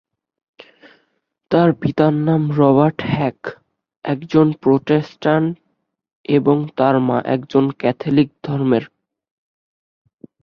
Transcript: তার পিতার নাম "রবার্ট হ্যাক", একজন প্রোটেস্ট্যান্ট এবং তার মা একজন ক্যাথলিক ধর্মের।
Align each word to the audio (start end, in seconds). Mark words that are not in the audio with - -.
তার 1.51 1.69
পিতার 1.73 2.13
নাম 2.27 2.41
"রবার্ট 2.51 2.99
হ্যাক", 3.07 3.39
একজন 4.05 4.47
প্রোটেস্ট্যান্ট 4.61 5.51
এবং 6.29 6.57
তার 6.77 6.95
মা 6.99 7.17
একজন 7.25 7.65
ক্যাথলিক 7.71 8.29
ধর্মের। 8.43 8.83